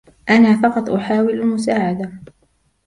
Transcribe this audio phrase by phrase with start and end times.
[0.29, 2.11] أنا فقط أحاول المساعدة.